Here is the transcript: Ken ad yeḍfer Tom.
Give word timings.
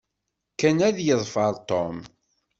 Ken 0.59 0.77
ad 0.87 0.97
yeḍfer 1.05 1.53
Tom. 1.69 1.97